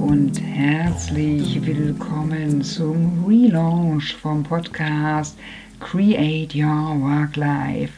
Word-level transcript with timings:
und 0.00 0.40
herzlich 0.40 1.64
willkommen 1.66 2.62
zum 2.62 3.22
Relaunch 3.26 4.14
vom 4.14 4.42
Podcast 4.42 5.36
Create 5.78 6.54
Your 6.54 6.98
Work 7.02 7.36
Life. 7.36 7.92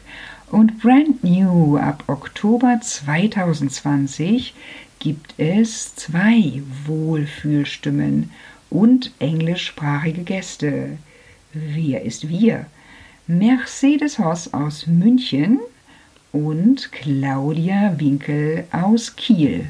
Und 0.51 0.79
brand 0.79 1.23
new 1.23 1.77
ab 1.77 2.03
Oktober 2.07 2.77
2020 2.81 4.53
gibt 4.99 5.33
es 5.37 5.95
zwei 5.95 6.61
Wohlfühlstimmen 6.85 8.31
und 8.69 9.11
englischsprachige 9.19 10.23
Gäste. 10.23 10.97
Wer 11.53 12.03
ist 12.03 12.27
wir? 12.27 12.65
Mercedes 13.27 14.19
Hoss 14.19 14.53
aus 14.53 14.87
München 14.87 15.61
und 16.33 16.91
Claudia 16.91 17.97
Winkel 17.97 18.65
aus 18.73 19.15
Kiel. 19.15 19.67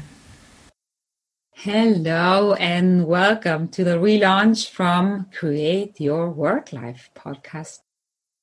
Hello 1.56 2.54
and 2.54 3.06
welcome 3.06 3.68
to 3.68 3.84
the 3.84 3.96
relaunch 3.96 4.68
from 4.68 5.28
Create 5.32 6.00
Your 6.00 6.28
Work 6.28 6.72
Life 6.72 7.10
podcast. 7.14 7.78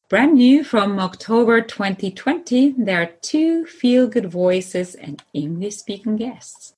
Brand 0.10 0.36
new 0.36 0.64
from 0.64 0.98
October 0.98 1.62
2020, 1.62 2.76
there 2.78 3.02
are 3.02 3.12
two 3.22 3.66
feel 3.66 4.08
good 4.08 4.32
voices 4.32 4.96
and 4.96 5.22
English 5.34 5.76
speaking 5.76 6.16
guests. 6.16 6.74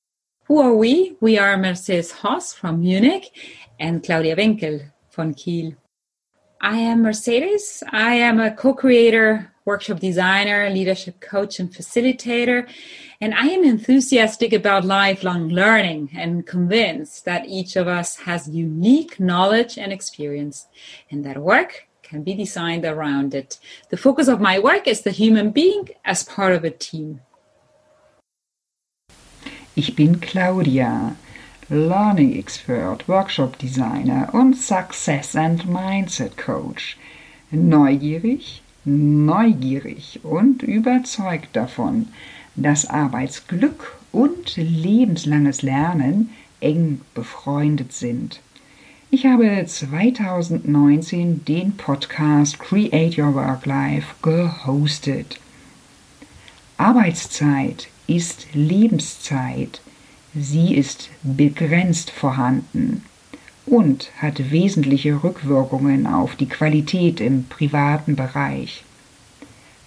Who 0.46 0.60
are 0.60 0.74
we? 0.74 1.16
We 1.22 1.38
are 1.38 1.56
Mercedes 1.56 2.12
Haas 2.12 2.52
from 2.52 2.82
Munich 2.82 3.30
and 3.80 4.04
Claudia 4.04 4.36
Winkel 4.36 4.82
von 5.12 5.36
Kiel. 5.36 5.76
I 6.60 6.78
am 6.78 7.04
Mercedes. 7.04 7.84
I 7.92 8.16
am 8.16 8.40
a 8.40 8.52
co 8.52 8.74
creator, 8.74 9.53
workshop 9.66 10.00
designer, 10.00 10.70
leadership 10.70 11.20
coach, 11.20 11.60
and 11.60 11.72
facilitator. 11.72 12.68
And 13.22 13.34
I 13.34 13.48
am 13.48 13.64
enthusiastic 13.64 14.54
about 14.54 14.86
lifelong 14.86 15.50
learning 15.50 16.10
and 16.16 16.46
convinced 16.46 17.26
that 17.26 17.48
each 17.48 17.76
of 17.76 17.88
us 17.88 18.18
has 18.18 18.48
unique 18.50 19.20
knowledge 19.20 19.78
and 19.78 19.94
experience, 19.94 20.68
and 21.10 21.26
that 21.26 21.38
work 21.38 21.88
can 22.02 22.24
be 22.24 22.34
designed 22.34 22.86
around 22.86 23.34
it. 23.34 23.60
The 23.90 23.98
focus 23.98 24.28
of 24.28 24.42
my 24.42 24.60
work 24.60 24.88
is 24.88 25.02
the 25.02 25.12
human 25.12 25.52
being 25.52 25.90
as 26.04 26.24
part 26.24 26.54
of 26.54 26.64
a 26.64 26.70
team. 26.70 27.22
Ich 29.76 29.96
bin 29.96 30.20
Claudia, 30.20 31.16
Learning 31.70 32.38
Expert, 32.38 33.08
Workshop 33.08 33.58
Designer 33.58 34.30
und 34.34 34.56
Success 34.56 35.36
and 35.36 35.64
Mindset 35.64 36.36
Coach. 36.38 36.98
Neugierig, 37.52 38.63
neugierig 38.86 40.20
und 40.24 40.64
überzeugt 40.64 41.56
davon, 41.56 42.08
dass 42.56 42.86
Arbeitsglück 42.90 43.96
und 44.12 44.56
lebenslanges 44.58 45.62
Lernen 45.62 46.30
eng 46.60 47.02
befreundet 47.14 47.94
sind. 47.94 48.40
Ich 49.10 49.26
habe 49.26 49.64
2019 49.66 51.46
den 51.46 51.78
Podcast 51.78 52.60
Create 52.60 53.18
Your 53.18 53.36
Work 53.36 53.66
Life 53.66 54.16
gehostet. 54.22 55.40
Arbeitszeit 56.78 57.88
ist 58.08 58.48
Lebenszeit. 58.54 59.82
Sie 60.34 60.76
ist 60.76 61.10
begrenzt 61.22 62.10
vorhanden 62.10 63.04
und 63.74 64.12
hat 64.20 64.52
wesentliche 64.52 65.24
Rückwirkungen 65.24 66.06
auf 66.06 66.36
die 66.36 66.48
Qualität 66.48 67.20
im 67.20 67.46
privaten 67.46 68.16
Bereich. 68.16 68.84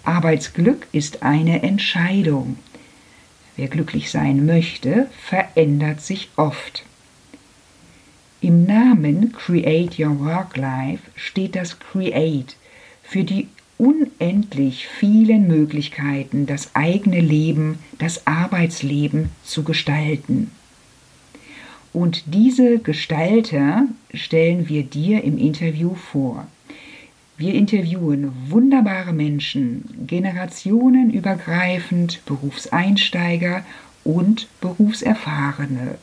Arbeitsglück 0.03 0.89
ist 0.91 1.23
eine 1.23 1.63
Entscheidung. 1.63 2.57
Wer 3.55 3.69
glücklich 3.69 4.11
sein 4.11 4.45
möchte, 4.45 5.07
verändert 5.23 6.01
sich 6.01 6.31
oft. 6.35 6.83
Im 8.41 8.65
Namen 8.67 9.33
Create 9.33 10.01
Your 10.01 10.19
Work 10.19 10.57
Life 10.57 11.05
steht 11.15 11.55
das 11.55 11.79
Create 11.79 12.57
für 13.05 13.23
die 13.23 13.47
unendlich 13.79 14.89
vielen 14.89 15.47
Möglichkeiten, 15.47 16.47
das 16.47 16.75
eigene 16.75 17.21
Leben, 17.21 17.79
das 18.01 18.27
Arbeitsleben 18.27 19.31
zu 19.45 19.63
gestalten. 19.63 20.51
Und 21.97 22.25
diese 22.27 22.79
Gestalter 22.79 23.89
stellen 24.13 24.69
wir 24.69 24.83
dir 24.83 25.25
im 25.25 25.39
Interview 25.39 25.95
vor. 25.95 26.47
Wir 27.39 27.55
interviewen 27.55 28.31
wunderbare 28.51 29.15
Menschen, 29.15 30.05
generationenübergreifend, 30.07 32.21
Berufseinsteiger 32.27 33.65
und 34.05 34.47
Berufserfahrene 34.61 35.97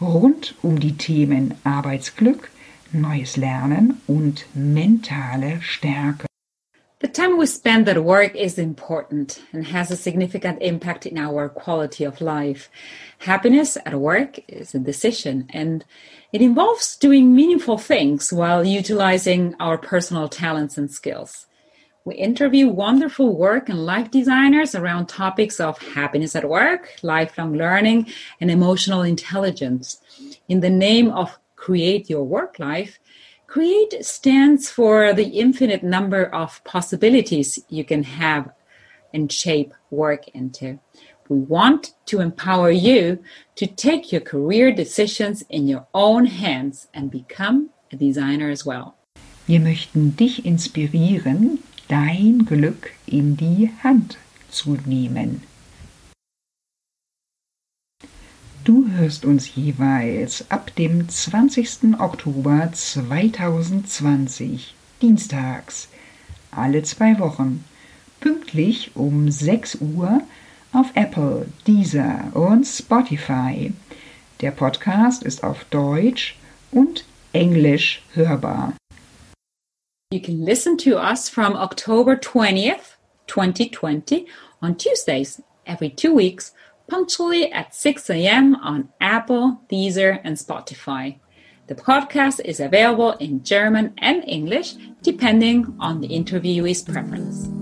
rund 0.00 0.56
um 0.62 0.80
die 0.80 0.96
Themen 0.96 1.54
Arbeitsglück, 1.62 2.50
neues 2.90 3.36
Lernen 3.36 4.00
und 4.08 4.44
mentale 4.54 5.62
Stärke. 5.62 6.27
The 7.00 7.06
time 7.06 7.38
we 7.38 7.46
spend 7.46 7.88
at 7.88 8.02
work 8.02 8.34
is 8.34 8.58
important 8.58 9.40
and 9.52 9.68
has 9.68 9.92
a 9.92 9.96
significant 9.96 10.60
impact 10.60 11.06
in 11.06 11.16
our 11.16 11.48
quality 11.48 12.02
of 12.02 12.20
life. 12.20 12.68
Happiness 13.20 13.78
at 13.86 13.94
work 13.94 14.40
is 14.48 14.74
a 14.74 14.80
decision 14.80 15.48
and 15.50 15.84
it 16.32 16.42
involves 16.42 16.96
doing 16.96 17.36
meaningful 17.36 17.78
things 17.78 18.32
while 18.32 18.66
utilizing 18.66 19.54
our 19.60 19.78
personal 19.78 20.28
talents 20.28 20.76
and 20.76 20.90
skills. 20.90 21.46
We 22.04 22.16
interview 22.16 22.66
wonderful 22.66 23.36
work 23.36 23.68
and 23.68 23.86
life 23.86 24.10
designers 24.10 24.74
around 24.74 25.06
topics 25.06 25.60
of 25.60 25.78
happiness 25.78 26.34
at 26.34 26.48
work, 26.48 26.96
lifelong 27.02 27.52
learning, 27.52 28.08
and 28.40 28.50
emotional 28.50 29.02
intelligence. 29.02 30.00
In 30.48 30.60
the 30.60 30.70
name 30.70 31.12
of 31.12 31.38
Create 31.54 32.10
Your 32.10 32.24
Work 32.24 32.58
Life, 32.58 32.98
Create 33.48 34.04
stands 34.04 34.68
for 34.68 35.14
the 35.14 35.40
infinite 35.40 35.82
number 35.82 36.22
of 36.22 36.62
possibilities 36.64 37.58
you 37.70 37.82
can 37.82 38.02
have 38.02 38.50
and 39.14 39.32
shape 39.32 39.72
work 39.90 40.28
into. 40.34 40.78
We 41.30 41.38
want 41.38 41.94
to 42.08 42.20
empower 42.20 42.70
you 42.70 43.24
to 43.56 43.66
take 43.66 44.12
your 44.12 44.20
career 44.20 44.70
decisions 44.70 45.44
in 45.48 45.66
your 45.66 45.86
own 45.94 46.26
hands 46.26 46.88
and 46.92 47.10
become 47.10 47.70
a 47.90 47.96
designer 47.96 48.50
as 48.50 48.66
well. 48.66 48.96
Wir 49.46 49.60
möchten 49.60 50.14
dich 50.14 50.44
inspirieren, 50.44 51.60
dein 51.88 52.44
Glück 52.44 52.92
in 53.06 53.38
die 53.38 53.70
Hand 53.82 54.18
zu 54.50 54.76
nehmen. 54.84 55.40
Du 58.68 58.86
hörst 58.86 59.24
uns 59.24 59.54
jeweils 59.54 60.50
ab 60.50 60.76
dem 60.76 61.08
20. 61.08 61.98
Oktober 61.98 62.68
2020 62.70 64.74
dienstags 65.00 65.88
alle 66.50 66.82
zwei 66.82 67.18
Wochen 67.18 67.64
pünktlich 68.20 68.90
um 68.94 69.30
6 69.30 69.76
Uhr 69.76 70.20
auf 70.74 70.88
Apple, 70.92 71.46
Deezer 71.66 72.30
und 72.34 72.66
Spotify. 72.66 73.72
Der 74.42 74.50
Podcast 74.50 75.22
ist 75.22 75.42
auf 75.42 75.64
Deutsch 75.70 76.36
und 76.70 77.06
Englisch 77.32 78.02
hörbar. 78.12 78.74
You 80.12 80.20
can 80.20 80.44
listen 80.44 80.76
to 80.76 80.98
us 80.98 81.30
from 81.30 81.54
October 81.54 82.16
20th, 82.16 82.98
2020 83.28 84.26
on 84.60 84.76
Tuesdays 84.76 85.42
every 85.64 85.88
two 85.88 86.14
weeks 86.14 86.52
punctually 86.88 87.52
at 87.52 87.74
6 87.74 88.10
a.m. 88.10 88.56
on 88.56 88.88
Apple, 89.00 89.60
Deezer, 89.70 90.20
and 90.24 90.36
Spotify. 90.36 91.18
The 91.66 91.74
podcast 91.74 92.40
is 92.44 92.60
available 92.60 93.12
in 93.12 93.44
German 93.44 93.92
and 93.98 94.24
English, 94.26 94.74
depending 95.02 95.76
on 95.78 96.00
the 96.00 96.08
interviewee's 96.08 96.82
preference. 96.82 97.57